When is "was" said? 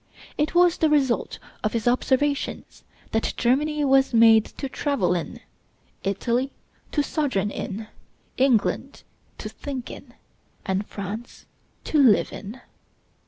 0.55-0.77, 3.85-4.15